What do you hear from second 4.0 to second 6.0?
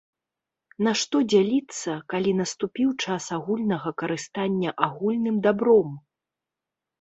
карыстання агульным дабром?